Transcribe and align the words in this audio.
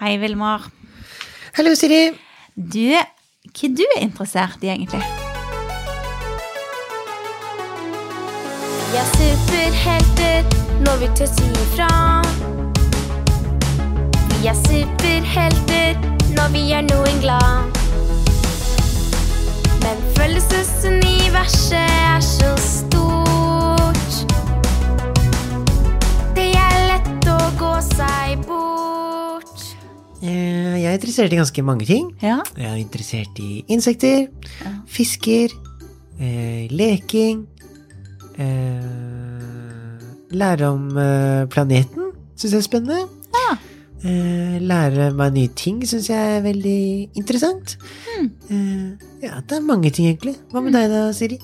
Hei, 0.00 0.20
Vilmar. 0.20 0.60
Hallo, 1.56 1.70
Siri. 1.78 2.10
Du, 2.56 2.80
hva 2.90 3.68
du 3.78 3.82
er 3.84 4.00
interessert 4.02 4.64
i, 4.66 4.72
egentlig? 4.72 4.98
Vi 8.90 8.98
er 8.98 9.12
superhelter 9.12 10.50
når 10.82 10.98
vi 10.98 11.10
tør 11.14 11.30
si 11.30 11.46
ifra. 11.62 11.90
Vi 14.32 14.50
er 14.50 14.58
superhelter 14.64 16.02
når 16.34 16.50
vi 16.56 16.64
gjør 16.72 16.88
noen 16.90 17.20
glad. 17.22 17.82
Men 19.84 20.02
følelsesuniverset 20.18 21.78
er 21.78 22.18
så 22.18 22.56
stort. 22.56 22.83
Interessert 31.14 31.32
i 31.32 31.38
ganske 31.38 31.62
mange 31.62 31.86
ting. 31.86 32.08
Ja. 32.22 32.40
Jeg 32.58 32.70
er 32.70 32.80
interessert 32.80 33.38
i 33.38 33.64
insekter, 33.70 34.26
fisker, 34.90 35.52
eh, 36.20 36.66
leking 36.70 37.46
eh, 38.38 40.34
Lære 40.34 40.66
om 40.72 40.88
eh, 40.98 41.46
planeten 41.52 42.10
syns 42.34 42.50
jeg 42.52 42.58
er 42.58 42.66
spennende. 42.66 43.04
Ja. 43.34 43.54
Eh, 44.04 44.56
lære 44.60 45.12
meg 45.14 45.32
nye 45.36 45.48
ting 45.54 45.78
syns 45.86 46.08
jeg 46.10 46.18
er 46.38 46.42
veldig 46.42 47.10
interessant. 47.14 47.76
Mm. 48.18 48.30
Eh, 48.50 49.06
ja, 49.28 49.38
det 49.40 49.58
er 49.60 49.62
mange 49.64 49.90
ting, 49.94 50.08
egentlig. 50.10 50.34
Hva 50.50 50.60
med 50.64 50.74
deg 50.74 50.90
da, 50.90 51.04
Siri? 51.14 51.38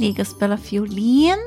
Liker 0.00 0.24
å 0.24 0.30
spille 0.30 0.56
fiolin. 0.64 1.44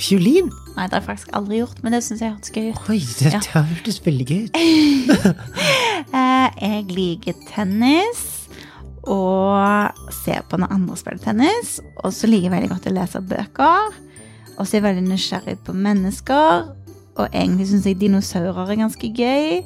Fiolin? 0.00 0.48
Nei, 0.78 0.86
det 0.88 0.94
har 0.96 1.02
jeg 1.02 1.08
faktisk 1.10 1.34
aldri 1.36 1.58
gjort, 1.60 1.82
men 1.84 1.92
det 1.92 2.00
syns 2.06 2.22
jeg 2.24 2.32
hørtes 2.32 2.54
gøy 2.56 2.70
ut. 2.70 2.80
Oi, 2.88 3.00
det, 3.20 3.32
Ja. 3.34 3.62
hørtes 3.68 4.00
veldig 4.06 4.26
gøy 4.30 4.42
ut. 4.48 4.54
Jeg 6.60 6.86
liker 6.90 7.38
tennis 7.48 8.26
og 9.08 9.96
ser 10.12 10.44
på 10.48 10.58
når 10.60 10.74
andre 10.76 10.98
spiller 11.00 11.24
tennis. 11.24 11.78
Og 12.04 12.12
så 12.14 12.28
liker 12.28 12.50
jeg 12.50 12.56
veldig 12.56 12.72
godt 12.74 12.90
å 12.90 12.94
lese 12.94 13.24
bøker. 13.32 13.98
Og 14.56 14.66
så 14.66 14.76
er 14.76 14.80
jeg 14.80 14.86
veldig 14.88 15.08
nysgjerrig 15.08 15.58
på 15.64 15.74
mennesker. 15.76 16.70
Og 17.16 17.26
egentlig 17.28 17.70
syns 17.70 17.88
jeg 17.88 18.00
dinosaurer 18.00 18.74
er 18.74 18.82
ganske 18.82 19.12
gøy. 19.16 19.60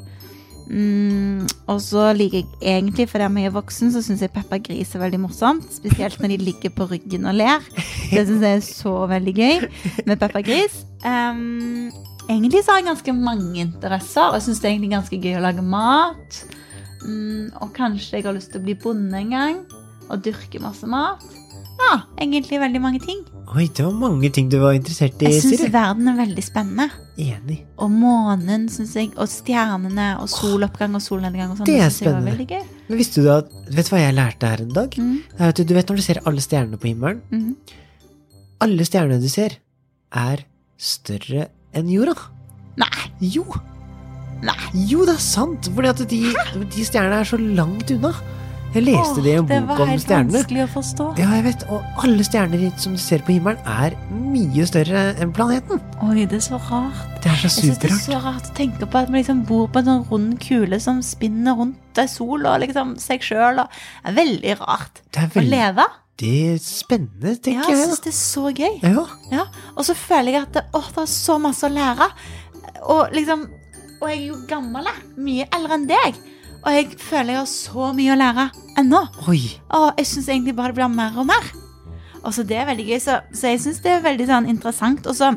Mm, 0.64 1.44
og 1.68 1.80
så 1.84 2.06
liker 2.16 2.40
jeg 2.40 2.46
egentlig, 2.62 3.04
fordi 3.10 3.26
jeg 3.42 3.50
er 3.50 3.52
voksen, 3.52 3.90
så 3.92 4.00
syns 4.00 4.22
jeg 4.24 4.32
Peppa 4.32 4.56
Gris 4.64 4.94
er 4.94 5.02
veldig 5.02 5.20
morsomt. 5.26 5.66
Spesielt 5.76 6.22
når 6.22 6.34
de 6.34 6.40
ligger 6.46 6.72
på 6.72 6.88
ryggen 6.90 7.28
og 7.28 7.36
ler. 7.36 7.64
Det 8.12 8.24
syns 8.24 8.46
jeg 8.46 8.60
er 8.60 8.64
så 8.64 8.94
veldig 9.10 9.34
gøy 9.36 9.68
med 10.08 10.18
Peppa 10.20 10.44
Gris. 10.46 10.84
Um, 11.04 11.90
egentlig 12.30 12.64
så 12.64 12.72
har 12.72 12.82
jeg 12.82 12.90
ganske 12.92 13.16
mange 13.18 13.60
interesser. 13.60 14.30
Og 14.30 14.42
syns 14.42 14.62
det 14.62 14.70
er 14.70 14.76
egentlig 14.76 14.94
ganske 14.96 15.20
gøy 15.20 15.38
å 15.40 15.44
lage 15.44 15.64
mat. 15.66 16.44
Mm, 17.04 17.52
og 17.60 17.72
kanskje 17.76 18.18
jeg 18.18 18.26
har 18.26 18.36
lyst 18.36 18.52
til 18.52 18.62
å 18.62 18.66
bli 18.66 18.76
bonde 18.80 19.16
en 19.20 19.32
gang. 19.34 19.64
Og 20.10 20.20
dyrke 20.24 20.60
masse 20.60 20.88
mat. 20.88 21.22
Ja, 21.74 21.94
egentlig 22.22 22.60
veldig 22.62 22.80
mange 22.82 23.00
ting. 23.02 23.24
Oi, 23.54 23.66
det 23.76 23.84
var 23.84 23.94
mange 23.98 24.30
ting 24.32 24.46
du 24.50 24.56
var 24.62 24.76
interessert 24.76 25.20
i, 25.20 25.28
Jeg 25.28 25.42
syns 25.42 25.64
verden 25.74 26.08
er 26.10 26.16
veldig 26.16 26.44
spennende. 26.44 26.86
Enig. 27.20 27.58
Og 27.82 27.90
månen, 27.92 28.68
synes 28.72 28.94
jeg, 28.96 29.10
og 29.20 29.28
stjernene, 29.30 30.06
og 30.22 30.30
soloppgang 30.32 30.94
og 30.96 31.02
solnedgang 31.04 31.52
og 31.52 31.60
sånt, 31.60 31.68
Det 31.68 31.80
er 31.82 31.92
spennende. 31.92 32.46
Det. 32.48 32.62
Men 32.88 33.00
visste 33.00 33.24
du 33.24 33.28
at, 33.34 33.50
vet 33.68 33.90
du 33.90 33.92
hva 33.94 34.00
jeg 34.00 34.16
lærte 34.16 34.52
her 34.52 34.64
en 34.64 34.72
dag? 34.74 34.96
Mm, 34.96 35.18
Det 35.28 35.40
er 35.40 35.52
at 35.54 35.66
du 35.66 35.74
vet 35.74 35.92
når 35.92 36.00
du 36.00 36.06
ser 36.06 36.22
alle 36.24 36.46
stjernene 36.46 36.80
på 36.80 36.90
himmelen, 36.92 37.20
mm. 37.30 37.52
alle 38.64 38.88
stjernene 38.88 39.20
du 39.20 39.28
ser, 39.28 39.58
er 40.14 40.46
større 40.78 41.48
enn 41.74 41.90
jorda. 41.90 42.16
Nei, 42.80 43.10
Jo, 43.20 43.44
nei. 44.44 44.56
jo 44.90 45.04
det 45.08 45.16
er 45.18 45.24
sant, 45.24 45.68
fordi 45.74 45.92
at 45.92 46.04
de, 46.10 46.22
de 46.64 46.86
stjernene 46.86 47.20
er 47.22 47.28
så 47.28 47.40
langt 47.40 47.90
unna. 47.94 48.14
Jeg 48.74 48.88
leste 48.88 49.22
det 49.22 49.30
i 49.30 49.36
en 49.38 49.46
bok 49.46 49.52
om 49.52 49.60
stjernene. 49.62 49.62
det 49.62 49.78
var 49.78 49.90
helt 49.92 50.08
vanskelig 50.10 50.62
å 50.64 50.70
forstå. 50.72 51.04
Ja, 51.20 51.28
jeg 51.36 51.44
vet, 51.44 51.60
og 51.70 52.00
alle 52.02 52.24
stjerner 52.26 52.64
som 52.82 52.96
du 52.96 52.98
ser 52.98 53.22
på 53.22 53.36
himmelen 53.36 53.60
er 53.70 53.94
mye 54.10 54.66
større 54.66 55.04
enn 55.22 55.30
planeten. 55.36 55.78
Oi, 56.02 56.24
det 56.26 56.40
er 56.40 56.42
så 56.48 56.58
rart. 56.58 57.04
Det 57.22 57.30
er 57.30 57.38
så 57.44 57.52
superrart. 57.54 57.54
Jeg 57.54 57.68
synes 57.68 57.78
det 57.84 57.92
er 57.92 58.02
så 58.02 58.20
rart 58.24 58.50
å 58.50 58.56
tenke 58.58 58.88
på 58.90 58.98
at 58.98 59.12
vi 59.12 59.20
liksom 59.20 59.44
bor 59.46 59.68
på 59.70 59.78
en 59.78 59.90
sånn 59.92 60.04
rund 60.10 60.36
kule 60.42 60.80
som 60.82 60.98
spinner 61.06 61.54
rundt 61.60 61.78
sola 61.94 62.08
sol 62.10 62.48
og 62.50 62.60
liksom 62.64 62.96
seg 62.98 63.22
sjøl. 63.22 63.62
Det 63.62 64.10
er 64.10 64.16
veldig 64.18 64.56
rart 64.64 65.02
Det 65.14 65.22
er 65.22 65.30
å 65.38 65.44
leve. 65.46 65.88
veldig 66.18 66.60
spennende, 66.66 67.36
tenker 67.38 67.70
jeg 67.70 67.78
Ja, 67.78 67.78
jeg 67.78 67.90
syns 67.92 68.02
det 68.02 68.10
er 68.10 68.18
så 68.18 68.50
gøy. 68.50 68.80
Ja, 68.82 69.06
Ja, 69.30 69.44
og 69.76 69.84
så 69.86 69.94
føler 69.94 70.32
jeg 70.32 70.42
at 70.48 70.52
det, 70.58 70.64
åh, 70.74 70.88
det 70.90 71.06
er 71.06 71.12
så 71.14 71.38
masse 71.38 71.62
å 71.62 71.70
lære. 71.70 72.10
Og 72.90 73.14
liksom 73.14 73.46
Og 74.04 74.10
jeg 74.12 74.18
er 74.20 74.26
jo 74.28 74.38
gammel. 74.44 74.88
Mye 75.16 75.46
eldre 75.56 75.78
enn 75.78 75.86
deg. 75.88 76.16
Og 76.60 76.74
jeg 76.74 76.90
føler 77.00 77.32
jeg 77.32 77.40
har 77.40 77.48
så 77.48 77.86
mye 77.96 78.12
å 78.12 78.18
lære 78.20 78.44
ennå. 78.82 79.00
oi. 79.32 79.40
Og 79.76 80.00
jeg 80.00 80.10
syns 80.10 80.28
egentlig 80.28 80.52
bare 80.58 80.74
det 80.74 80.80
blir 80.82 80.90
mer 80.92 81.16
og 81.20 81.28
mer. 81.30 81.46
Og 82.20 82.34
så 82.36 82.44
det 82.44 82.58
er 82.60 82.68
veldig 82.68 82.84
gøy, 82.88 82.98
så, 83.00 83.18
så 83.36 83.52
jeg 83.52 83.62
syns 83.64 83.80
det 83.84 83.94
er 83.94 84.04
veldig 84.04 84.26
sånn 84.28 84.48
interessant. 84.52 85.08
Og 85.08 85.16
så, 85.16 85.30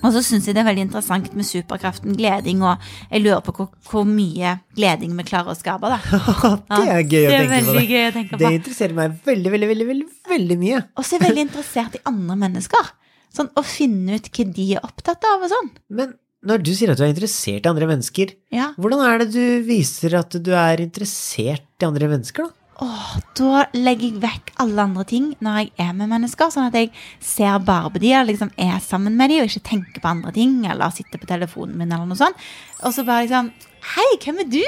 og 0.00 0.14
så 0.16 0.22
syns 0.24 0.48
jeg 0.48 0.56
det 0.56 0.62
er 0.62 0.68
veldig 0.70 0.86
interessant 0.86 1.28
med 1.36 1.48
superkraften 1.48 2.16
gleding, 2.16 2.64
og 2.64 2.80
jeg 3.10 3.24
lurer 3.24 3.42
på 3.44 3.54
hvor, 3.58 3.68
hvor 3.88 4.08
mye 4.08 4.54
gleding 4.76 5.12
vi 5.20 5.26
klarer 5.28 5.52
å 5.52 5.58
skape, 5.58 5.92
da. 5.92 6.00
det 6.72 6.80
er 6.96 7.04
gøy 7.04 7.26
å 7.26 7.34
det 7.34 7.42
er 7.42 7.52
tenke 7.52 7.68
på. 7.68 7.76
Det. 7.76 7.84
gøy 7.84 8.06
å 8.06 8.14
tenke 8.16 8.40
det 8.40 8.54
interesserer 8.62 8.96
meg 8.96 9.20
veldig, 9.28 9.54
veldig, 9.56 9.70
veldig, 9.74 9.90
veldig, 9.92 10.08
veldig 10.32 10.58
mye. 10.64 10.82
Og 10.96 11.04
så 11.04 11.16
er 11.16 11.20
jeg 11.20 11.26
veldig 11.28 11.46
interessert 11.50 12.00
i 12.00 12.02
andre 12.12 12.40
mennesker. 12.46 12.90
Sånn 13.36 13.52
å 13.56 13.64
finne 13.64 14.16
ut 14.16 14.32
hva 14.32 14.50
de 14.56 14.72
er 14.76 14.88
opptatt 14.88 15.28
av 15.28 15.44
og 15.44 15.52
sånn. 15.52 15.72
Men 16.00 16.16
når 16.46 16.62
du 16.64 16.70
sier 16.72 16.90
at 16.92 16.96
du 17.00 17.04
er 17.04 17.12
interessert 17.12 17.66
i 17.66 17.70
andre 17.70 17.86
mennesker, 17.90 18.32
Ja. 18.52 18.70
hvordan 18.80 19.02
er 19.04 19.18
det 19.24 19.32
du 19.34 19.62
viser 19.66 20.14
at 20.18 20.30
du 20.30 20.52
er 20.56 20.80
interessert 20.80 21.66
i 21.82 21.84
andre 21.86 22.08
mennesker, 22.08 22.48
da? 22.48 22.56
Åh, 22.80 23.18
da 23.36 23.66
legger 23.76 24.08
jeg 24.08 24.20
vekk 24.22 24.52
alle 24.64 24.80
andre 24.86 25.04
ting 25.04 25.34
når 25.44 25.58
jeg 25.58 25.72
er 25.84 25.92
med 25.92 26.08
mennesker, 26.08 26.48
sånn 26.48 26.70
at 26.70 26.78
jeg 26.78 26.88
ser 27.20 27.58
bare 27.60 27.90
på 27.92 28.00
de, 28.00 28.12
eller 28.14 28.32
liksom 28.32 28.50
er 28.56 28.78
sammen 28.80 29.18
med 29.18 29.28
de, 29.28 29.42
og 29.42 29.50
ikke 29.50 29.68
tenker 29.68 30.00
på 30.00 30.08
andre 30.08 30.32
ting, 30.32 30.54
eller 30.64 30.88
sitter 30.96 31.20
på 31.20 31.28
telefonen 31.28 31.76
min, 31.76 31.92
eller 31.92 32.08
noe 32.08 32.16
sånt. 32.16 32.40
Og 32.82 32.94
så 32.96 33.04
bare 33.04 33.26
liksom 33.26 33.52
Hei, 33.94 34.08
hvem 34.24 34.40
er 34.40 34.48
du? 34.48 34.64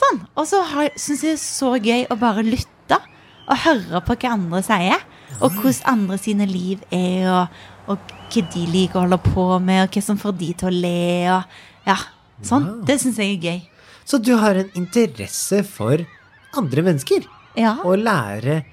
Sånn. 0.00 0.20
Og 0.38 0.46
så 0.50 0.60
syns 0.96 1.22
jeg 1.22 1.30
det 1.30 1.36
er 1.36 1.40
så 1.42 1.70
gøy 1.78 2.04
å 2.10 2.18
bare 2.18 2.42
lytte 2.46 2.98
og 3.50 3.56
høre 3.64 4.00
på 4.06 4.14
hva 4.22 4.34
andre 4.34 4.60
sier, 4.66 5.00
og 5.40 5.54
hvordan 5.62 5.86
andre 5.94 6.18
sine 6.22 6.46
liv 6.46 6.82
er, 6.90 7.26
og, 7.30 7.62
og 7.90 7.98
hva 8.30 8.42
de 8.54 8.62
liker 8.70 9.00
å 9.00 9.04
holde 9.04 9.18
på 9.24 9.44
med, 9.62 9.82
og 9.88 9.96
hva 9.96 10.02
som 10.06 10.18
får 10.20 10.36
de 10.38 10.52
til 10.60 10.70
å 10.70 10.74
le, 10.84 11.00
og 11.34 11.86
ja, 11.88 11.96
sånn. 12.46 12.66
Wow. 12.68 12.84
Det 12.86 12.96
syns 13.02 13.18
jeg 13.18 13.36
er 13.36 13.46
gøy. 13.48 13.60
Så 14.06 14.18
du 14.22 14.32
har 14.38 14.58
en 14.60 14.70
interesse 14.78 15.64
for 15.66 16.04
andre 16.58 16.82
mennesker, 16.86 17.26
Ja. 17.56 17.76
og 17.84 17.98
lære 17.98 18.64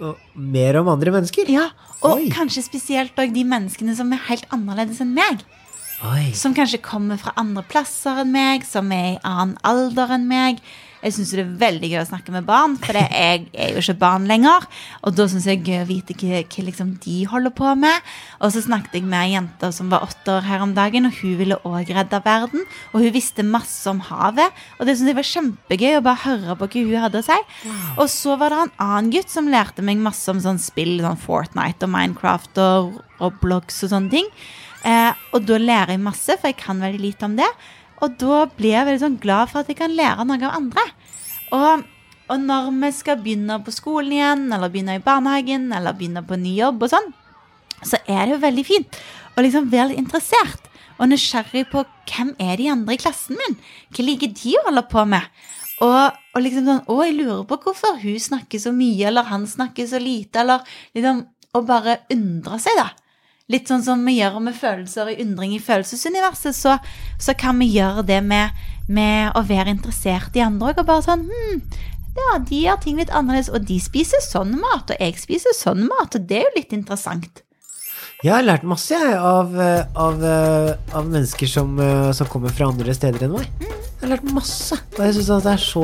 å- 0.00 0.16
mer 0.36 0.76
om 0.80 0.88
andre 0.88 1.10
mennesker? 1.12 1.48
Ja, 1.48 1.70
og 2.02 2.18
Oi. 2.18 2.28
kanskje 2.30 2.62
spesielt 2.64 3.16
også 3.16 3.32
de 3.32 3.44
menneskene 3.44 3.96
som 3.96 4.12
er 4.12 4.18
helt 4.28 4.46
annerledes 4.50 5.00
enn 5.00 5.14
meg. 5.14 5.42
Oi. 6.04 6.32
Som 6.34 6.54
kanskje 6.54 6.80
kommer 6.82 7.16
fra 7.18 7.32
andre 7.36 7.62
plasser 7.62 8.18
enn 8.22 8.32
meg, 8.32 8.64
som 8.64 8.90
er 8.92 9.14
i 9.14 9.18
annen 9.24 9.56
alder 9.64 10.08
enn 10.16 10.26
meg. 10.26 10.58
Jeg 11.02 11.16
syns 11.16 11.32
det 11.34 11.42
er 11.42 11.54
veldig 11.58 11.88
gøy 11.90 12.00
å 12.00 12.06
snakke 12.06 12.32
med 12.34 12.46
barn, 12.46 12.76
for 12.78 12.94
jeg 12.94 13.48
er 13.50 13.72
jo 13.74 13.82
ikke 13.82 13.96
barn 13.98 14.28
lenger. 14.30 14.68
Og 15.02 15.16
da 15.18 15.26
syns 15.30 15.48
jeg 15.50 15.62
det 15.62 15.72
er 15.72 15.72
gøy 15.72 15.82
å 15.82 15.88
vite 15.88 16.16
hva, 16.16 16.42
hva 16.46 16.64
liksom 16.68 16.92
de 17.02 17.16
holder 17.30 17.54
på 17.58 17.72
med. 17.78 18.12
Og 18.38 18.54
så 18.54 18.62
snakket 18.62 19.00
jeg 19.00 19.08
med 19.08 19.18
ei 19.18 19.34
jente 19.34 19.72
som 19.74 19.90
var 19.90 20.06
åtte 20.06 20.36
år 20.36 20.46
her 20.46 20.62
om 20.62 20.76
dagen, 20.76 21.08
og 21.08 21.18
hun 21.18 21.34
ville 21.40 21.58
òg 21.68 21.90
redde 21.90 22.22
verden. 22.24 22.64
Og 22.92 23.02
hun 23.02 23.14
visste 23.14 23.46
masse 23.46 23.82
om 23.90 24.02
havet, 24.12 24.62
og 24.78 24.86
det 24.86 24.96
syns 24.96 25.12
jeg 25.12 25.18
var 25.18 25.30
kjempegøy 25.32 25.98
å 25.98 26.04
bare 26.06 26.24
høre 26.28 26.58
på 26.60 26.70
hva 26.70 26.86
hun 26.86 27.04
hadde 27.06 27.22
å 27.22 27.26
si. 27.26 27.38
Og 27.98 28.06
så 28.12 28.38
var 28.40 28.54
det 28.54 28.62
en 28.62 28.74
annen 28.86 29.12
gutt 29.14 29.32
som 29.32 29.50
lærte 29.50 29.84
meg 29.84 30.00
masse 30.02 30.30
om 30.30 30.40
sånn 30.42 30.62
spill, 30.62 31.00
sånn 31.02 31.20
Fortnite 31.20 31.88
og 31.88 31.94
Minecraft 31.96 32.62
og 32.62 33.00
Roblox 33.22 33.82
og 33.86 33.96
sånne 33.96 34.14
ting. 34.14 34.30
Eh, 34.82 35.12
og 35.34 35.44
da 35.46 35.58
lærer 35.62 35.94
jeg 35.94 36.02
masse, 36.02 36.34
for 36.38 36.50
jeg 36.50 36.58
kan 36.62 36.82
veldig 36.82 37.02
lite 37.02 37.28
om 37.28 37.36
det. 37.38 37.48
Og 38.02 38.18
da 38.18 38.44
blir 38.56 38.74
jeg 38.74 38.88
veldig 38.88 39.02
sånn 39.04 39.18
glad 39.22 39.52
for 39.52 39.62
at 39.62 39.70
jeg 39.70 39.78
kan 39.78 39.94
lære 39.94 40.26
noe 40.26 40.40
av 40.42 40.58
andre. 40.58 40.84
Og, 41.54 41.84
og 42.32 42.42
når 42.42 42.70
vi 42.80 42.90
skal 42.96 43.20
begynne 43.22 43.60
på 43.62 43.74
skolen 43.74 44.16
igjen, 44.16 44.44
eller 44.50 44.72
begynne 44.72 44.98
i 44.98 45.04
barnehagen, 45.04 45.68
eller 45.76 45.94
begynne 45.96 46.24
på 46.26 46.38
ny 46.40 46.56
jobb 46.58 46.82
og 46.82 46.92
sånn, 46.94 47.08
så 47.82 47.98
er 48.06 48.24
det 48.24 48.36
jo 48.36 48.42
veldig 48.42 48.66
fint 48.66 49.00
å 49.36 49.42
liksom 49.42 49.70
være 49.72 49.92
litt 49.92 50.02
interessert 50.02 50.68
og 50.98 51.08
nysgjerrig 51.10 51.64
på 51.72 51.82
hvem 52.10 52.34
er 52.42 52.58
de 52.60 52.68
andre 52.70 52.94
i 52.94 53.00
klassen 53.00 53.38
min? 53.38 53.56
Hva 53.94 54.04
liker 54.06 54.30
de 54.38 54.54
å 54.58 54.64
holde 54.68 54.84
på 54.90 55.04
med? 55.08 55.24
Og, 55.82 56.18
og 56.36 56.44
liksom 56.44 56.68
sånn, 56.68 56.82
å, 56.86 56.98
jeg 57.02 57.16
lurer 57.16 57.46
på 57.48 57.58
hvorfor 57.64 57.98
hun 58.02 58.18
snakker 58.22 58.60
så 58.62 58.70
mye, 58.76 59.08
eller 59.10 59.26
han 59.30 59.48
snakker 59.50 59.88
så 59.90 59.98
lite, 60.02 60.44
eller 60.44 60.66
liksom, 60.96 61.26
Og 61.52 61.66
bare 61.68 61.98
undre 62.08 62.56
seg 62.62 62.78
da. 62.78 62.86
Litt 63.50 63.70
sånn 63.70 63.82
som 63.82 64.02
vi 64.06 64.18
gjør 64.20 64.38
med 64.40 64.54
følelser 64.54 65.10
i 65.12 65.18
undring 65.24 65.56
i 65.56 65.62
følelsesuniverset, 65.62 66.54
så, 66.56 66.76
så 67.18 67.34
kan 67.38 67.58
vi 67.58 67.72
gjøre 67.74 68.04
det 68.06 68.20
med, 68.24 68.54
med 68.88 69.34
å 69.38 69.42
være 69.46 69.74
interessert 69.74 70.36
i 70.38 70.44
andre 70.44 70.70
òg. 70.70 70.82
og 70.82 70.88
bare 70.88 71.06
sånn, 71.06 71.26
hm, 71.26 71.62
ja, 72.16 72.38
de 72.38 72.64
gjør 72.66 72.82
ting 72.82 73.00
litt 73.00 73.12
annerledes, 73.12 73.50
og 73.52 73.64
de 73.68 73.78
spiser 73.82 74.22
sånn 74.24 74.54
mat, 74.60 74.92
og 74.92 75.00
jeg 75.00 75.16
spiser 75.20 75.56
sånn 75.56 75.86
mat, 75.88 76.14
og 76.14 76.28
det 76.28 76.42
er 76.42 76.46
jo 76.46 76.58
litt 76.58 76.76
interessant. 76.76 77.42
Jeg 78.22 78.30
har 78.36 78.44
lært 78.46 78.62
masse 78.68 78.94
jeg, 78.94 79.14
av, 79.18 79.56
av, 79.98 80.20
eh, 80.22 80.68
av 80.94 81.08
mennesker 81.10 81.48
som, 81.50 81.72
eh, 81.82 82.12
som 82.14 82.28
kommer 82.30 82.52
fra 82.54 82.68
andre 82.70 82.94
steder 82.94 83.24
enn 83.26 83.34
meg. 83.34 83.48
Jeg 83.58 84.04
har 84.04 84.12
lært 84.12 84.28
masse, 84.30 84.78
og 84.94 85.00
jeg 85.02 85.16
syns 85.16 85.42
det 85.42 85.54
er 85.56 85.64
så 85.64 85.82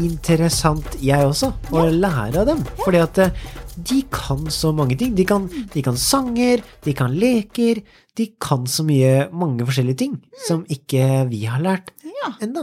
interessant, 0.00 0.96
jeg 1.04 1.28
også, 1.28 1.50
å 1.76 1.84
lære 1.92 2.40
av 2.40 2.48
dem. 2.48 2.62
Fordi 2.80 3.02
at 3.02 3.20
eh, 3.26 3.44
de 3.76 4.02
kan 4.12 4.46
så 4.50 4.72
mange 4.74 4.96
ting. 4.98 5.14
De 5.16 5.24
kan, 5.28 5.48
de 5.72 5.82
kan 5.84 5.96
sanger, 6.00 6.62
de 6.84 6.94
kan 6.96 7.12
leker, 7.12 7.82
de 8.16 8.30
kan 8.40 8.64
så 8.70 8.84
mye, 8.86 9.26
mange 9.36 9.66
forskjellige 9.68 9.98
ting 10.00 10.14
som 10.46 10.62
ikke 10.72 11.26
vi 11.30 11.44
har 11.44 11.60
lært 11.60 11.92
Ja. 12.16 12.30
ennå. 12.40 12.62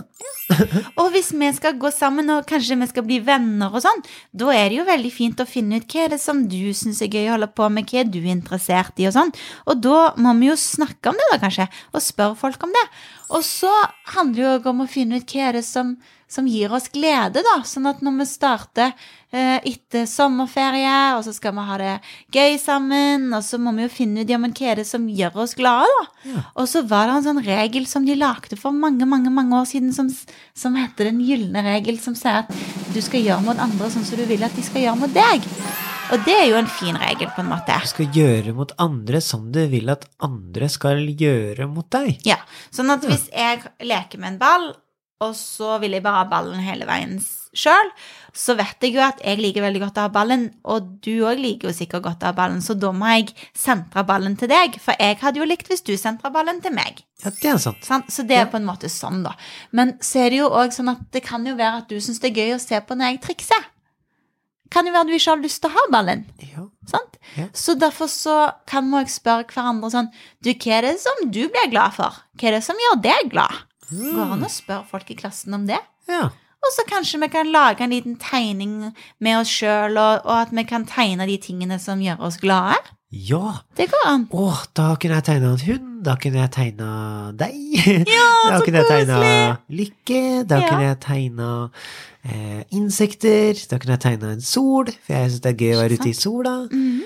Og 0.97 1.11
hvis 1.13 1.29
vi 1.37 1.51
skal 1.53 1.77
gå 1.79 1.91
sammen, 1.93 2.29
og 2.33 2.47
kanskje 2.49 2.75
vi 2.79 2.87
skal 2.89 3.05
bli 3.05 3.19
venner 3.23 3.69
og 3.71 3.83
sånn, 3.85 4.01
da 4.33 4.49
er 4.51 4.69
det 4.69 4.79
jo 4.79 4.85
veldig 4.87 5.11
fint 5.13 5.43
å 5.43 5.45
finne 5.47 5.77
ut 5.77 5.85
hva 5.93 6.05
er 6.07 6.09
det 6.15 6.19
som 6.23 6.41
du 6.49 6.57
syns 6.73 7.03
er 7.05 7.11
gøy 7.13 7.27
å 7.29 7.35
holde 7.35 7.51
på 7.53 7.69
med, 7.71 7.85
hva 7.85 8.01
er 8.01 8.09
du 8.09 8.17
interessert 8.25 8.97
i 8.99 9.05
og 9.07 9.13
sånn. 9.13 9.31
Og 9.69 9.79
da 9.85 9.99
må 10.17 10.33
vi 10.39 10.49
jo 10.49 10.57
snakke 10.57 11.13
om 11.13 11.19
det, 11.21 11.29
da, 11.31 11.37
kanskje, 11.45 11.69
og 11.93 12.01
spørre 12.01 12.35
folk 12.39 12.65
om 12.65 12.73
det. 12.73 12.85
Og 13.29 13.45
så 13.45 13.71
handler 14.17 14.35
det 14.35 14.43
jo 14.47 14.55
òg 14.57 14.67
om 14.73 14.83
å 14.83 14.89
finne 14.89 15.21
ut 15.21 15.29
hva 15.37 15.47
er 15.51 15.59
det 15.59 15.65
som, 15.69 15.95
som 16.33 16.47
gir 16.49 16.73
oss 16.73 16.89
glede, 16.93 17.43
da. 17.45 17.59
Sånn 17.67 17.87
at 17.89 18.01
når 18.03 18.15
vi 18.19 18.27
starter 18.29 18.91
eh, 19.31 19.59
etter 19.69 20.07
sommerferie, 20.09 20.95
og 21.17 21.23
så 21.27 21.33
skal 21.35 21.55
vi 21.57 21.65
ha 21.67 21.77
det 21.81 21.93
gøy 22.33 22.57
sammen, 22.61 23.29
og 23.37 23.45
så 23.45 23.59
må 23.61 23.75
vi 23.77 23.85
jo 23.85 23.93
finne 23.93 24.23
ut 24.23 24.33
ja, 24.33 24.41
men 24.41 24.55
hva 24.57 24.73
er 24.73 24.81
det 24.81 24.87
som 24.89 25.05
gjør 25.09 25.43
oss 25.45 25.55
glade, 25.59 25.93
da. 25.99 26.43
Og 26.57 26.69
så 26.69 26.83
var 26.89 27.07
det 27.07 27.19
en 27.19 27.27
sånn 27.29 27.43
regel 27.45 27.87
som 27.89 28.07
de 28.07 28.17
lagde 28.17 28.59
for 28.59 28.75
mange, 28.75 29.07
mange, 29.09 29.33
mange 29.33 29.61
år 29.61 29.69
siden, 29.69 29.93
som, 29.95 30.11
som 30.57 30.77
heter 30.79 31.11
den 31.11 31.23
gylne 31.23 31.65
regel, 31.65 32.01
som 32.01 32.17
sier 32.17 32.43
at 32.43 32.53
du 32.93 33.01
skal 33.01 33.23
gjøre 33.23 33.43
mot 33.45 33.61
andre 33.61 33.93
sånn 33.93 34.05
som 34.07 34.19
du 34.19 34.27
vil 34.29 34.45
at 34.45 34.57
de 34.57 34.65
skal 34.65 34.87
gjøre 34.87 35.01
mot 35.05 35.17
deg. 35.17 35.49
Og 36.13 36.21
det 36.27 36.33
er 36.35 36.47
jo 36.51 36.57
en 36.59 36.69
fin 36.69 36.97
regel, 36.99 37.29
på 37.33 37.41
en 37.41 37.49
måte. 37.49 37.77
Du 37.81 37.89
skal 37.89 38.17
gjøre 38.17 38.53
mot 38.53 38.71
andre 38.81 39.21
som 39.23 39.47
du 39.53 39.61
vil 39.71 39.89
at 39.89 40.03
andre 40.21 40.67
skal 40.69 41.01
gjøre 41.07 41.67
mot 41.71 41.87
deg. 41.95 42.19
Ja, 42.27 42.37
sånn 42.73 42.91
at 42.93 43.05
hvis 43.07 43.29
jeg 43.31 43.63
leker 43.87 44.21
med 44.21 44.35
en 44.35 44.41
ball, 44.41 44.67
og 45.23 45.37
så 45.39 45.77
vil 45.83 45.95
jeg 45.97 46.05
bare 46.05 46.23
ha 46.23 46.29
ballen 46.31 46.61
hele 46.63 46.89
veien 46.89 47.17
sjøl, 47.53 47.89
så 48.33 48.55
vet 48.57 48.81
jeg 48.81 48.95
jo 48.95 49.01
at 49.05 49.19
jeg 49.21 49.37
liker 49.37 49.61
veldig 49.61 49.81
godt 49.83 49.99
å 50.01 50.05
ha 50.07 50.11
ballen, 50.13 50.47
og 50.65 50.87
du 51.05 51.11
òg 51.27 51.37
liker 51.41 51.69
jo 51.69 51.75
sikkert 51.77 52.05
godt 52.07 52.23
å 52.25 52.31
ha 52.31 52.37
ballen, 52.37 52.63
så 52.65 52.73
da 52.77 52.89
må 52.95 53.11
jeg 53.13 53.35
sentre 53.57 54.03
ballen 54.09 54.37
til 54.39 54.49
deg, 54.49 54.79
for 54.81 54.97
jeg 54.97 55.19
hadde 55.21 55.41
jo 55.41 55.47
likt 55.47 55.69
hvis 55.69 55.85
du 55.85 55.93
sentra 55.99 56.33
ballen 56.33 56.61
til 56.63 56.73
meg. 56.73 57.03
Ja, 57.23 57.29
det 57.29 57.51
er 57.51 57.61
sant. 57.61 57.85
Sånn? 57.85 58.07
Så 58.09 58.25
det 58.27 58.39
er 58.39 58.49
på 58.51 58.57
en 58.59 58.67
måte 58.67 58.89
sånn, 58.91 59.21
da. 59.25 59.35
Men 59.71 59.95
så 60.03 60.25
er 60.25 60.33
det 60.33 60.41
jo 60.41 60.49
òg 60.49 60.73
sånn 60.75 60.91
at 60.95 61.05
det 61.13 61.23
kan 61.27 61.45
jo 61.45 61.53
være 61.59 61.83
at 61.83 61.93
du 61.93 62.01
syns 62.01 62.19
det 62.23 62.33
er 62.33 62.41
gøy 62.41 62.55
å 62.57 62.63
se 62.63 62.81
på 62.81 62.97
når 62.97 63.13
jeg 63.13 63.23
trikser. 63.27 63.69
Kan 64.73 64.89
jo 64.89 64.95
være 64.95 65.11
du 65.11 65.13
ikke 65.13 65.35
har 65.35 65.43
lyst 65.43 65.61
til 65.61 65.69
å 65.69 65.75
ha 65.75 65.83
ballen. 65.93 66.23
Ja. 66.41 66.65
Sant? 66.89 67.19
Ja. 67.37 67.45
Så 67.55 67.77
derfor 67.79 68.09
så 68.11 68.37
kan 68.67 68.89
vi 68.89 69.03
òg 69.03 69.11
spørre 69.13 69.45
hverandre 69.47 69.91
sånn 69.93 70.09
Du, 70.43 70.49
hva 70.51 70.79
er 70.79 70.87
det 70.89 70.97
som 70.99 71.21
du 71.29 71.45
blir 71.45 71.69
glad 71.71 71.93
for? 71.95 72.17
Hva 72.35 72.49
er 72.49 72.57
det 72.57 72.63
som 72.65 72.81
gjør 72.81 72.97
deg 73.05 73.29
glad? 73.31 73.61
Går 73.91 74.31
an 74.37 74.45
å 74.45 74.49
spørre 74.51 74.85
folk 74.89 75.11
i 75.11 75.19
klassen 75.19 75.53
om 75.59 75.67
det? 75.69 75.81
ja. 76.11 76.29
Og 76.63 76.71
så 76.71 76.85
kanskje 76.87 77.17
vi 77.19 77.27
kan 77.27 77.49
lage 77.51 77.83
en 77.83 77.91
liten 77.91 78.13
tegning 78.15 78.93
med 79.19 79.33
oss 79.35 79.49
sjøl, 79.51 79.97
og, 79.99 80.21
og 80.23 80.37
at 80.45 80.51
vi 80.55 80.63
kan 80.63 80.85
tegne 80.87 81.25
de 81.27 81.33
tingene 81.43 81.75
som 81.75 81.99
gjør 81.99 82.21
oss 82.23 82.37
glade. 82.39 82.77
Ja. 83.11 83.57
Det 83.75 83.89
går 83.91 84.05
an. 84.07 84.23
Å, 84.31 84.45
da 84.71 84.85
kunne 84.95 85.17
jeg 85.19 85.25
tegna 85.27 85.49
en 85.51 85.59
hund, 85.67 85.89
da 86.07 86.15
kunne 86.23 86.39
jeg 86.39 86.53
tegna 86.55 86.87
deg. 87.35 87.59
Ja, 88.07 88.29
da 88.47 88.55
så 88.55 88.63
kunne 88.63 88.79
jeg 88.79 88.87
tegna 88.93 89.19
lykke, 89.75 90.21
da 90.47 90.61
Ja. 90.63 90.69
kunne 90.71 90.87
jeg 90.87 90.99
tegna 91.03 91.49
eh, 92.23 92.63
insekter, 92.79 93.59
da 93.67 93.81
kunne 93.83 93.97
jeg 93.97 94.03
tegna 94.07 94.31
en 94.37 94.47
sol, 94.47 94.87
for 95.03 95.17
jeg 95.19 95.33
syns 95.33 95.43
det 95.43 95.51
er 95.51 95.59
gøy 95.65 95.75
å 95.75 95.83
være 95.83 95.99
ute 95.99 96.09
i 96.13 96.15
sola. 96.15 96.55
Mhm. 96.71 97.03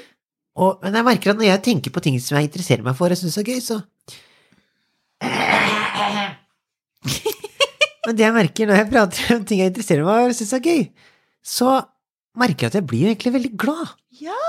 Og, 0.58 0.78
men 0.86 1.02
jeg 1.02 1.06
merker 1.10 1.34
at 1.34 1.42
når 1.42 1.50
jeg 1.50 1.66
tenker 1.66 1.98
på 1.98 2.02
ting 2.06 2.22
som 2.22 2.38
jeg 2.38 2.52
interesserer 2.52 2.86
meg 2.86 2.94
for, 2.98 3.10
jeg 3.10 3.26
syns 3.26 3.42
er 3.42 3.50
gøy, 3.50 3.58
så 3.66 3.82
Men 8.08 8.16
det 8.18 8.24
jeg 8.24 8.36
merker 8.38 8.70
når 8.70 8.82
jeg 8.82 8.90
prater 8.92 9.36
om 9.36 9.46
ting 9.48 9.62
jeg 9.62 9.74
interesserer 9.74 10.06
meg 10.08 10.22
for 10.24 10.34
og 10.34 10.38
syns 10.38 10.56
er 10.56 10.64
gøy, 10.64 10.84
så 11.44 11.78
merker 12.38 12.68
jeg 12.68 12.72
at 12.72 12.80
jeg 12.80 12.88
blir 12.88 13.10
egentlig 13.12 13.34
veldig 13.36 13.54
glad. 13.60 13.94
Ja. 14.22 14.42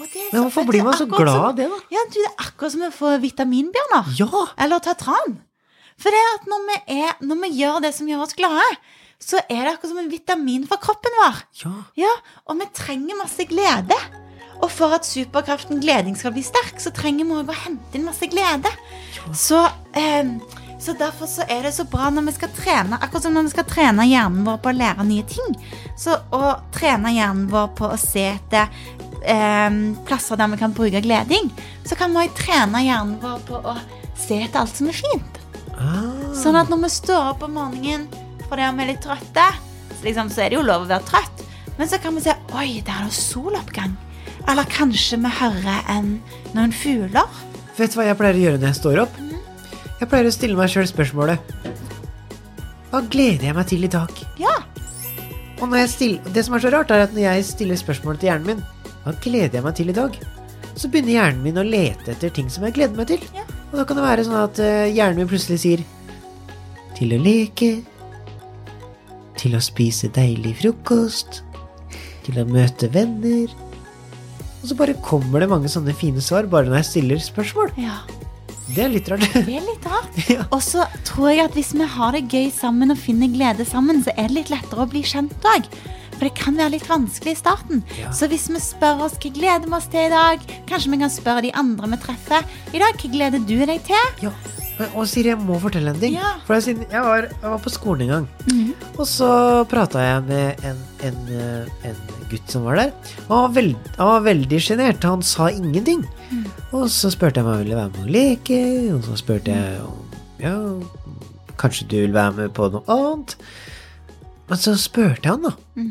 Og 0.00 0.08
det 0.12 0.26
Men 0.32 0.44
hvorfor 0.46 0.66
blir 0.68 0.84
man 0.84 0.96
så 0.98 1.06
glad 1.08 1.34
av 1.34 1.56
det, 1.58 1.68
da? 1.72 1.78
Ja, 1.92 2.04
du, 2.08 2.18
det 2.18 2.28
er 2.28 2.46
akkurat 2.46 2.74
som 2.74 2.84
å 2.86 2.92
få 2.94 3.14
vitaminbjørner. 3.22 4.12
Ja! 4.20 4.44
Eller 4.60 4.84
ta 4.84 4.96
tran. 4.98 5.38
For 6.00 6.14
det 6.14 6.20
at 6.34 6.48
når 6.48 6.64
vi, 6.68 6.78
er, 7.00 7.12
når 7.28 7.40
vi 7.44 7.50
gjør 7.60 7.82
det 7.84 7.92
som 7.96 8.08
gjør 8.08 8.24
oss 8.24 8.36
glade, 8.38 8.68
så 9.20 9.36
er 9.42 9.66
det 9.66 9.74
akkurat 9.74 9.92
som 9.92 10.00
en 10.00 10.12
vitamin 10.12 10.64
for 10.68 10.80
kroppen 10.80 11.16
vår. 11.20 11.42
Ja. 11.60 11.72
Ja, 12.06 12.12
Og 12.48 12.56
vi 12.60 12.68
trenger 12.76 13.20
masse 13.20 13.44
glede. 13.48 13.96
Og 14.60 14.68
for 14.72 14.92
at 14.92 15.08
superkraften 15.08 15.80
gleding 15.80 16.16
skal 16.20 16.34
bli 16.36 16.42
sterk, 16.44 16.80
så 16.80 16.92
trenger 16.92 17.28
vi 17.28 17.36
òg 17.40 17.52
å 17.52 17.60
hente 17.62 17.96
inn 17.96 18.04
masse 18.08 18.28
glede. 18.28 18.68
Så, 19.36 19.60
eh, 19.96 20.32
så 20.80 20.94
derfor 20.96 21.28
så 21.28 21.44
er 21.48 21.66
det 21.66 21.74
så 21.76 21.84
bra 21.84 22.08
når 22.10 22.30
vi 22.30 22.36
skal 22.38 22.52
trene, 22.56 22.96
akkurat 22.96 23.26
som 23.26 23.34
når 23.36 23.48
vi 23.48 23.52
skal 23.52 23.66
trene 23.68 24.06
hjernen 24.08 24.46
vår 24.46 24.60
på 24.64 24.72
å 24.72 24.78
lære 24.78 25.04
nye 25.04 25.26
ting. 25.28 25.52
Så 25.98 26.16
å 26.32 26.54
trene 26.72 27.12
hjernen 27.12 27.50
vår 27.52 27.68
på 27.76 27.90
å 27.92 27.98
se 28.00 28.24
etter 28.30 28.72
eh, 29.20 29.68
plasser 30.08 30.40
der 30.40 30.52
vi 30.54 30.60
kan 30.62 30.76
bruke 30.76 31.02
gleding, 31.04 31.50
så 31.84 31.98
kan 32.00 32.16
vi 32.16 32.24
trene 32.38 32.84
hjernen 32.86 33.18
vår 33.20 33.44
på 33.48 33.60
å 33.60 33.76
se 34.16 34.40
etter 34.40 34.62
alt 34.62 34.80
som 34.80 34.88
er 34.88 34.96
fint. 35.02 35.40
Ah. 35.76 36.32
Sånn 36.36 36.58
at 36.60 36.72
når 36.72 36.86
vi 36.86 36.92
står 36.96 37.32
opp 37.34 37.44
om 37.46 37.56
morgenen 37.56 38.08
fordi 38.50 38.66
vi 38.66 38.84
er 38.84 38.90
litt 38.90 39.04
trøtte, 39.04 39.46
så, 39.92 40.00
liksom, 40.02 40.32
så 40.32 40.42
er 40.42 40.50
det 40.50 40.58
jo 40.58 40.66
lov 40.66 40.86
å 40.86 40.90
være 40.90 41.06
trøtt, 41.06 41.44
men 41.76 41.88
så 41.88 42.00
kan 42.02 42.16
vi 42.16 42.24
se 42.24 42.34
Oi, 42.56 42.80
der 42.84 43.04
er 43.04 43.06
det 43.06 43.16
soloppgang. 43.16 43.92
Eller 44.48 44.68
kanskje 44.72 45.20
vi 45.20 45.30
hører 45.38 45.84
en, 45.92 46.14
noen 46.56 46.72
fugler. 46.74 47.40
Vet 47.76 47.92
du 47.92 48.00
hva 48.00 48.08
jeg 48.08 48.18
pleier 48.18 48.40
å 48.40 48.46
gjøre 48.46 48.60
når 48.62 48.72
jeg 48.72 48.80
står 48.80 49.04
opp? 49.04 49.19
Jeg 50.00 50.08
pleier 50.08 50.28
å 50.30 50.32
stille 50.32 50.56
meg 50.56 50.70
sjøl 50.72 50.88
spørsmålet 50.88 51.54
Hva 52.90 53.02
gleder 53.12 53.50
jeg 53.50 53.56
meg 53.56 53.66
til 53.70 53.84
i 53.86 53.90
dag? 53.92 54.12
Ja. 54.40 54.54
Og 55.60 55.68
når 55.68 55.82
jeg 55.82 55.90
stiller, 55.92 56.32
det 56.34 56.44
som 56.46 56.56
er 56.56 56.62
så 56.64 56.70
rart, 56.72 56.90
er 56.94 57.04
at 57.04 57.12
når 57.14 57.26
jeg 57.26 57.48
stiller 57.50 57.76
spørsmålet 57.80 58.22
til 58.22 58.30
hjernen 58.30 58.48
min 58.54 58.62
Hva 59.04 59.14
gleder 59.22 59.58
jeg 59.60 59.66
meg 59.66 59.76
til 59.78 59.92
i 59.92 59.96
dag? 59.96 60.16
Så 60.72 60.88
begynner 60.88 61.16
hjernen 61.18 61.44
min 61.44 61.60
å 61.60 61.66
lete 61.66 62.14
etter 62.14 62.32
ting 62.32 62.48
som 62.52 62.64
jeg 62.64 62.78
gleder 62.78 62.96
meg 62.96 63.10
til. 63.10 63.24
Ja. 63.36 63.44
Og 63.70 63.76
da 63.78 63.84
kan 63.86 63.98
det 63.98 64.04
være 64.06 64.24
sånn 64.26 64.38
at 64.40 64.60
eh, 64.64 64.88
hjernen 64.94 65.20
min 65.20 65.30
plutselig 65.30 65.60
sier 65.62 65.82
Til 66.96 67.12
å 67.14 67.20
leke 67.22 67.70
Til 69.40 69.54
å 69.56 69.60
spise 69.62 70.10
deilig 70.16 70.56
frokost 70.62 71.42
Til 72.24 72.40
å 72.40 72.46
møte 72.48 72.88
venner 72.94 73.52
Og 73.52 74.64
så 74.72 74.78
bare 74.80 74.96
kommer 75.04 75.44
det 75.44 75.50
mange 75.52 75.70
sånne 75.72 75.94
fine 75.96 76.24
svar 76.24 76.48
bare 76.50 76.68
når 76.72 76.80
jeg 76.80 76.90
stiller 76.94 77.22
spørsmål. 77.28 77.76
ja. 77.84 78.00
Det 78.70 78.84
er 78.84 78.92
litt 78.92 79.08
rart. 79.10 79.24
Det 79.34 79.56
er 79.58 79.64
litt 79.66 79.86
rart. 79.88 80.18
ja. 80.34 80.44
Og 80.54 80.60
så 80.64 80.84
tror 81.08 81.32
jeg 81.32 81.46
at 81.48 81.56
hvis 81.58 81.72
vi 81.74 81.86
har 81.96 82.14
det 82.16 82.26
gøy 82.30 82.50
sammen 82.54 82.94
og 82.94 83.00
finner 83.00 83.32
glede 83.32 83.66
sammen, 83.66 84.02
så 84.04 84.14
er 84.16 84.30
det 84.30 84.36
litt 84.36 84.52
lettere 84.52 84.84
å 84.84 84.90
bli 84.90 85.02
kjent 85.06 85.48
òg. 85.54 85.66
For 86.20 86.28
det 86.28 86.36
kan 86.36 86.58
være 86.58 86.74
litt 86.74 86.88
vanskelig 86.88 87.32
i 87.32 87.40
starten. 87.40 87.84
Ja. 87.96 88.12
Så 88.12 88.28
hvis 88.30 88.46
vi 88.52 88.60
spør 88.62 89.06
oss 89.06 89.16
hva 89.16 89.32
gleder 89.34 89.66
vi 89.66 89.76
oss 89.78 89.88
til 89.90 90.04
i 90.04 90.12
dag, 90.12 90.42
kanskje 90.68 90.92
vi 90.92 91.00
kan 91.00 91.12
spørre 91.12 91.46
de 91.46 91.54
andre 91.56 91.94
vi 91.94 92.00
treffer 92.04 92.44
i 92.74 92.82
dag, 92.82 93.00
hva 93.00 93.12
gleder 93.16 93.46
du 93.48 93.56
deg 93.64 93.80
til? 93.88 94.26
Ja, 94.26 94.34
og 94.94 95.06
Siri, 95.08 95.30
jeg 95.32 95.38
må 95.42 95.58
fortelle 95.62 95.92
en 95.92 96.00
ting. 96.00 96.16
Ja. 96.18 96.32
For 96.46 96.56
jeg, 96.56 96.78
jeg, 96.90 97.02
var, 97.04 97.26
jeg 97.28 97.52
var 97.52 97.60
på 97.64 97.72
skolen 97.72 98.06
en 98.06 98.12
gang, 98.12 98.28
og 98.96 99.06
så 99.08 99.30
prata 99.70 100.02
jeg 100.04 100.24
med 100.28 100.64
en, 100.70 100.82
en, 101.08 101.18
eh, 101.36 101.90
en 101.90 102.00
gutt 102.30 102.52
som 102.54 102.66
var 102.68 102.80
der. 102.80 102.92
Og 103.26 103.34
han 103.34 103.44
var, 103.44 103.54
veld, 103.58 103.90
han 103.98 104.12
var 104.12 104.26
veldig 104.28 104.60
sjenert, 104.66 105.06
han 105.06 105.24
sa 105.26 105.50
ingenting. 105.52 106.04
Og 106.70 106.86
så 106.92 107.10
spurte 107.12 107.40
jeg 107.40 107.46
om 107.46 107.52
han 107.52 107.64
ville 107.64 107.80
være 107.80 107.94
med 107.96 108.04
og 108.06 108.14
leke, 108.16 108.60
og 108.94 109.02
så 109.08 109.18
spurte 109.20 109.56
jeg 109.56 109.80
om 109.84 109.98
ja, 110.40 110.54
kanskje 111.60 111.88
du 111.90 111.98
vil 112.00 112.14
være 112.16 112.36
med 112.38 112.54
på 112.56 112.70
noe 112.72 112.86
annet. 112.94 113.34
Men 114.50 114.58
så 114.58 114.76
spurte 114.80 115.26
jeg 115.26 115.34
han, 115.36 115.50
da. 115.50 115.90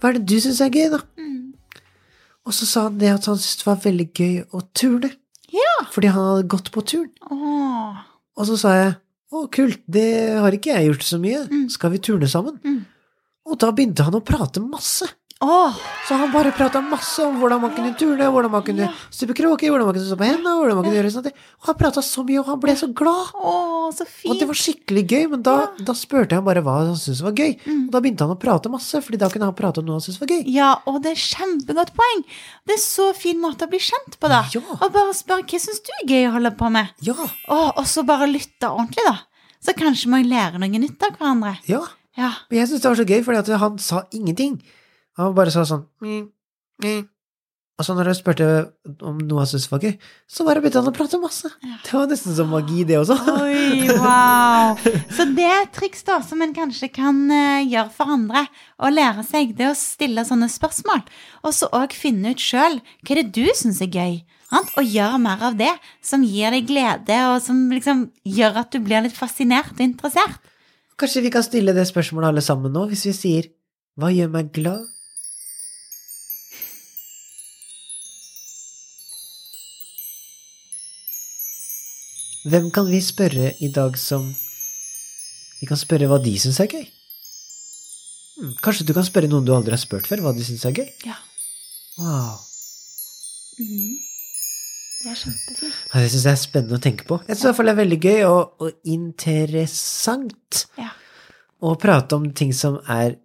Hva 0.00 0.10
er 0.10 0.16
det 0.20 0.28
du 0.30 0.38
syns 0.40 0.62
er 0.64 0.70
gøy, 0.72 0.86
da? 0.94 1.02
Og 2.48 2.54
så 2.56 2.66
sa 2.66 2.86
han 2.88 3.00
det 3.00 3.10
at 3.12 3.26
han 3.28 3.36
syntes 3.38 3.60
det 3.60 3.66
var 3.68 3.82
veldig 3.84 4.06
gøy 4.16 4.36
å 4.56 4.62
turne. 4.74 5.10
Ja. 5.50 5.74
Fordi 5.92 6.08
han 6.10 6.24
hadde 6.24 6.48
gått 6.50 6.70
på 6.72 6.82
turn. 6.86 7.10
Åh. 7.30 7.98
Og 8.40 8.48
så 8.48 8.56
sa 8.56 8.74
jeg 8.78 8.92
å, 9.30 9.44
kult, 9.52 9.82
det 9.86 10.08
har 10.40 10.56
ikke 10.56 10.72
jeg 10.72 10.88
gjort 10.88 11.06
så 11.06 11.20
mye, 11.22 11.44
skal 11.70 11.92
vi 11.92 12.00
turne 12.02 12.28
sammen? 12.30 12.56
Mm. 12.64 12.80
Og 13.50 13.58
da 13.60 13.70
begynte 13.74 14.06
han 14.06 14.16
å 14.16 14.24
prate 14.24 14.62
masse. 14.64 15.06
Åh. 15.40 15.76
Så 16.04 16.14
han 16.20 16.32
bare 16.34 16.50
prata 16.52 16.82
masse 16.84 17.22
om 17.24 17.38
hvordan 17.40 17.62
man 17.62 17.70
kunne 17.72 17.94
turne, 17.96 18.26
hvordan 18.28 18.52
man 18.52 18.64
kunne 18.66 18.90
stupe 19.08 19.32
kråker, 19.38 19.70
hvordan 19.72 19.86
man 19.88 19.94
kunne 19.96 20.08
stå 20.10 20.18
på 20.20 20.26
hendene, 20.28 20.52
hvordan 20.58 20.76
man 20.76 20.84
kunne 20.84 20.98
gjøre 20.98 21.12
sånt. 21.14 21.30
Og 21.32 21.68
han 21.70 21.76
prata 21.80 22.02
så 22.04 22.24
mye, 22.28 22.42
og 22.42 22.48
han 22.50 22.58
ble 22.60 22.74
så 22.76 22.88
glad. 22.92 23.30
Oh, 23.40 23.86
så 23.96 24.04
fint. 24.04 24.28
Og 24.34 24.40
det 24.40 24.48
var 24.50 24.58
skikkelig 24.60 25.04
gøy, 25.08 25.22
men 25.32 25.44
da, 25.46 25.54
da 25.80 25.94
spurte 25.96 26.36
jeg 26.36 26.44
bare 26.44 26.60
hva 26.66 26.74
han 26.82 26.98
syntes 27.00 27.22
var 27.24 27.32
gøy. 27.38 27.54
Mm. 27.64 27.86
Og 27.86 27.94
da 27.94 28.02
begynte 28.04 28.26
han 28.26 28.34
å 28.34 28.40
prate 28.42 28.72
masse, 28.72 29.00
Fordi 29.06 29.20
da 29.22 29.30
kunne 29.32 29.48
han 29.48 29.56
prate 29.56 29.80
om 29.80 29.86
noe 29.88 29.96
han 29.96 30.04
syntes 30.04 30.20
var 30.20 30.32
gøy. 30.34 30.42
Ja, 30.52 30.68
og 30.90 30.98
det 31.06 31.14
er 31.14 31.22
kjempegodt 31.22 31.94
poeng. 31.96 32.20
Det 32.68 32.76
er 32.76 32.82
så 32.84 33.06
fin 33.16 33.40
måte 33.40 33.64
å 33.64 33.72
bli 33.72 33.80
kjent 33.80 34.18
på, 34.20 34.28
da. 34.32 34.42
Ja. 34.52 34.60
Og 34.76 34.90
bare 34.92 35.14
spørre 35.16 35.46
hva 35.48 35.62
syns 35.62 35.80
du 35.86 35.94
er 36.02 36.04
gøy 36.10 36.26
å 36.28 36.34
holde 36.36 36.52
på 36.60 36.68
med? 36.74 36.92
Ja, 37.06 37.16
Åh, 37.16 37.70
og 37.80 37.88
så 37.88 38.04
bare 38.04 38.28
lytte 38.28 38.68
ordentlig, 38.68 39.06
da. 39.08 39.16
Så 39.64 39.72
kanskje 39.76 40.12
man 40.12 40.28
lærer 40.28 40.60
noe 40.60 40.82
nytt 40.84 41.00
av 41.08 41.16
hverandre. 41.16 41.56
ja. 41.70 41.80
Ja. 42.18 42.32
Men 42.50 42.58
jeg 42.58 42.68
syns 42.68 42.82
det 42.82 42.88
var 42.90 42.98
så 42.98 43.04
gøy, 43.06 43.20
fordi 43.24 43.56
han 43.62 43.76
sa 43.80 44.00
ingenting. 44.12 44.56
Han 45.20 45.36
bare 45.36 45.52
sa 45.52 45.64
sånn 45.68 45.82
mm, 46.00 46.22
mm. 46.84 47.00
så 47.84 47.96
når 47.96 48.10
jeg 48.10 48.18
spurte 48.20 48.46
om 49.06 49.18
noe 49.20 49.42
han 49.42 49.48
syntes 49.50 49.68
var 49.70 49.84
gøy, 49.84 49.94
så 50.28 50.44
bare 50.46 50.62
begynte 50.62 50.80
han 50.82 50.90
å 50.90 50.94
prate 50.96 51.20
masse. 51.20 51.48
Det 51.84 51.94
var 51.96 52.08
nesten 52.10 52.36
som 52.36 52.50
magi, 52.52 52.84
det 52.88 52.98
også. 53.00 53.16
Oi, 53.44 53.88
wow. 54.00 54.80
Så 55.16 55.26
det 55.36 55.46
er 55.48 55.62
et 55.62 55.72
triks 55.76 56.04
da, 56.08 56.20
som 56.24 56.42
en 56.44 56.52
kanskje 56.56 56.90
kan 56.92 57.22
eh, 57.32 57.68
gjøre 57.68 57.92
for 57.94 58.16
andre, 58.16 58.44
å 58.80 58.92
lære 58.92 59.24
seg 59.28 59.54
det 59.58 59.70
å 59.70 59.78
stille 59.78 60.26
sånne 60.28 60.50
spørsmål, 60.52 61.04
og 61.44 61.56
så 61.56 61.70
òg 61.76 61.96
finne 61.96 62.34
ut 62.34 62.44
sjøl 62.44 62.80
hva 62.80 63.16
er 63.16 63.22
det 63.22 63.32
du 63.36 63.48
syns 63.56 63.80
er 63.84 63.92
gøy, 63.92 64.20
og 64.50 64.82
gjøre 64.82 65.18
mer 65.22 65.42
av 65.50 65.56
det 65.58 65.72
som 66.04 66.24
gir 66.26 66.52
deg 66.54 66.68
glede, 66.68 67.16
og 67.30 67.38
som 67.44 67.68
liksom 67.72 68.08
gjør 68.26 68.64
at 68.64 68.72
du 68.74 68.80
blir 68.84 69.04
litt 69.04 69.16
fascinert 69.16 69.76
og 69.78 69.84
interessert. 69.84 70.40
Kanskje 71.00 71.22
vi 71.24 71.32
kan 71.32 71.44
stille 71.46 71.72
det 71.72 71.86
spørsmålet 71.88 72.34
alle 72.34 72.44
sammen 72.44 72.74
nå, 72.74 72.84
hvis 72.90 73.06
vi 73.08 73.16
sier 73.16 73.46
hva 74.00 74.10
gjør 74.12 74.32
meg 74.34 74.50
glad? 74.56 74.88
Hvem 82.48 82.70
kan 82.72 82.86
vi 82.88 83.00
spørre 83.04 83.50
i 83.60 83.68
dag 83.74 83.98
som 84.00 84.30
Vi 85.60 85.66
kan 85.68 85.76
spørre 85.76 86.06
hva 86.08 86.16
de 86.24 86.32
syns 86.40 86.60
er 86.62 86.70
gøy? 86.72 86.86
Hmm, 88.40 88.54
Kanskje 88.64 88.86
du 88.88 88.94
kan 88.96 89.04
spørre 89.04 89.28
noen 89.28 89.44
du 89.44 89.52
aldri 89.52 89.74
har 89.76 89.82
spurt 89.82 90.06
før, 90.08 90.22
hva 90.24 90.32
de 90.36 90.44
syns 90.46 90.64
er 90.64 90.72
gøy? 90.78 90.86
Ja. 91.04 91.18
Wow. 92.00 92.38
Det 93.60 95.10
er 95.12 95.18
kjempefint. 95.20 95.74
Ja, 95.92 96.00
Det 96.00 96.10
syns 96.14 96.24
jeg 96.24 96.32
er 96.32 96.40
spennende 96.40 96.78
å 96.80 96.84
tenke 96.86 97.04
på. 97.08 97.18
Jeg 97.28 97.36
syns 97.36 97.44
i 97.44 97.48
hvert 97.50 97.58
fall 97.60 97.68
det 97.68 97.74
er 97.74 97.82
veldig 97.82 98.00
gøy 98.06 98.22
og, 98.30 98.54
og 98.64 98.88
interessant 98.96 100.62
Ja. 100.80 100.88
å 101.60 101.74
prate 101.80 102.16
om 102.16 102.30
ting 102.32 102.52
som 102.56 102.80
er 102.88 103.18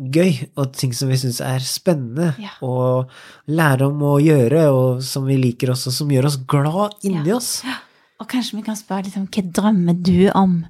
gøy, 0.00 0.48
og 0.58 0.72
ting 0.74 0.92
som 0.96 1.12
vi 1.12 1.20
syns 1.20 1.42
er 1.44 1.60
spennende, 1.62 2.32
Ja. 2.40 2.56
og 2.64 3.12
lære 3.46 3.86
om 3.92 4.00
å 4.02 4.16
gjøre, 4.18 4.64
og 4.72 5.02
som 5.06 5.28
vi 5.28 5.36
liker 5.38 5.70
også, 5.76 5.92
som 5.92 6.08
gjør 6.10 6.26
oss 6.32 6.40
glad 6.48 6.96
inni 7.04 7.30
oss. 7.36 7.60
Ja. 7.68 7.76
Og 8.24 8.30
kanskje 8.32 8.56
vi 8.56 8.62
kan 8.64 8.76
spørre 8.78 9.04
litt 9.04 9.18
om 9.20 9.26
hva 9.28 9.42
drømmer 9.58 9.96
du 10.00 10.30
om? 10.32 10.62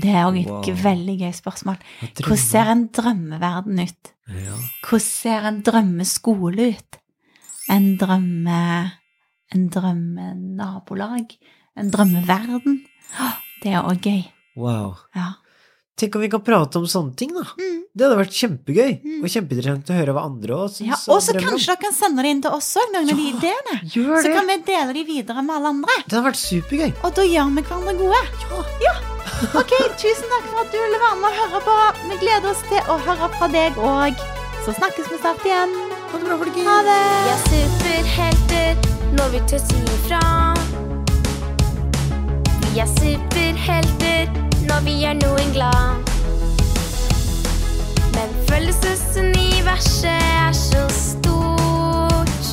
Det 0.00 0.08
er 0.14 0.22
òg 0.24 0.36
et 0.40 0.46
Wow. 0.48 0.62
veldig 0.84 1.16
gøy 1.20 1.32
spørsmål. 1.36 1.76
Hvordan 2.00 2.38
ser 2.40 2.70
en 2.72 2.86
drømmeverden 2.88 3.80
ut? 3.82 4.12
Ja. 4.32 4.54
Hvordan 4.86 5.00
ser 5.04 5.48
en 5.50 5.60
drømmeskole 5.66 6.68
ut? 6.72 6.98
En 7.68 7.96
drømme... 8.00 8.92
En 9.52 9.68
drømmenabolag? 9.68 11.36
En 11.76 11.90
drømmeverden? 11.90 12.80
Det 13.62 13.72
er 13.74 13.82
òg 13.82 14.00
gøy. 14.00 14.22
Wow. 14.56 14.94
Ja. 15.14 15.32
Tenk 16.00 16.14
om 16.16 16.22
vi 16.24 16.30
kan 16.32 16.40
prate 16.40 16.80
om 16.80 16.86
sånne 16.88 17.12
ting, 17.12 17.32
da. 17.36 17.42
Mm. 17.60 17.80
Det 17.92 18.06
hadde 18.06 18.16
vært 18.16 18.36
kjempegøy, 18.38 18.92
og 19.20 19.26
kjempeinteressant 19.28 19.90
å 19.92 19.96
høre 19.98 20.14
hva 20.16 20.22
andre 20.30 20.60
syns. 20.72 20.86
ja 20.88 20.96
og 21.12 21.20
så 21.20 21.34
kanskje 21.36 21.74
dere 21.74 21.80
kan 21.82 21.92
sende 21.92 22.24
det 22.24 22.30
inn 22.32 22.40
til 22.46 22.56
oss 22.56 22.70
òg, 22.80 22.88
noen 22.94 23.12
av 23.12 23.20
de 23.20 23.26
ideene. 23.34 23.74
Gjør 23.92 24.24
Så 24.24 24.32
kan 24.32 24.48
vi 24.48 24.56
dele 24.70 24.96
de 24.96 25.02
videre 25.10 25.44
med 25.44 25.58
alle 25.58 25.74
andre. 25.74 25.98
Det 26.06 26.16
hadde 26.16 26.24
vært 26.30 26.40
supergøy. 26.40 26.90
Og 27.04 27.14
da 27.18 27.26
gjør 27.28 27.52
vi 27.52 27.66
hverandre 27.68 27.94
gode. 28.00 28.22
Ja. 28.86 28.94
Ok, 29.60 29.76
tusen 30.00 30.32
takk 30.32 30.48
for 30.48 30.64
at 30.64 30.72
du 30.72 30.80
ville 30.80 31.00
være 31.04 31.20
med 31.20 31.28
og 31.28 31.38
høre 31.42 31.62
på. 31.68 31.76
Vi 32.08 32.20
gleder 32.24 32.48
oss 32.54 32.64
til 32.72 32.80
å 32.88 32.96
høre 33.04 33.32
fra 33.36 33.52
deg 33.52 33.80
òg. 33.92 34.26
Så 34.64 34.76
snakkes 34.80 35.12
vi 35.12 35.20
snart 35.20 35.44
igjen. 35.44 35.76
Ha 36.10 36.16
det 36.16 36.30
bra, 36.30 36.40
folkens. 36.40 36.68
Ha 36.70 36.78
det. 36.88 37.00
Vi 37.28 37.30
er 37.36 37.42
superhelter 37.52 38.72
når 39.20 39.34
vi 39.36 39.44
tør 39.52 39.66
si 39.68 39.82
ifra. 39.98 40.24
Vi 42.70 42.80
er 42.80 42.94
superhelter 42.96 44.49
når 44.68 44.80
vi 44.84 44.92
gjør 45.02 45.16
noen 45.20 45.52
glad. 45.54 46.10
Men 48.14 48.28
følelsesuniverset 48.48 50.06
er 50.10 50.52
så 50.52 50.84
stort. 50.94 52.44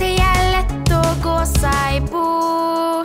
Det 0.00 0.14
er 0.20 0.42
lett 0.54 0.94
å 0.96 1.04
gå 1.24 1.38
seg 1.58 2.10
bort. 2.12 3.01